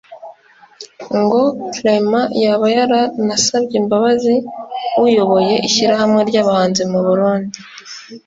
[1.21, 1.41] ngo
[1.75, 4.33] Clement yaba yaranasabye imbabazi
[5.05, 7.57] uyoboye ishyirahamwe ry'abahanzi mu Burundi